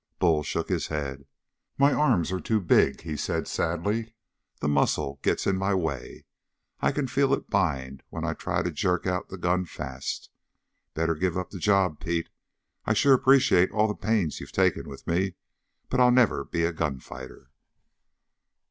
[0.17, 1.27] Bull shook his head.
[1.77, 4.15] "My arms are too big," he said sadly.
[4.59, 6.25] "The muscle gets in my way.
[6.79, 10.31] I can feel it bind when I try to jerk out the gun fast.
[10.95, 12.29] Better give up the job, Pete.
[12.83, 15.35] I sure appreciate all the pains you've taken with me
[15.87, 17.51] but I'll never be a gunfighter."